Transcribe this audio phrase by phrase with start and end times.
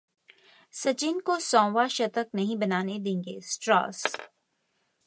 [0.73, 4.03] सचिन को सौवां शतक नहीं बनाने देंगे: स्ट्रास